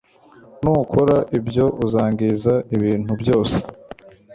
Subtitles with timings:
[0.61, 3.57] Nukora ibyo uzangiza ibintu byose